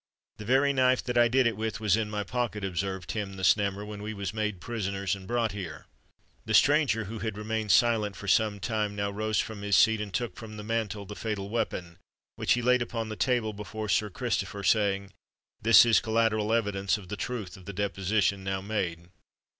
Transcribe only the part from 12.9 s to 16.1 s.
the table before Sir Christopher, saying, "This is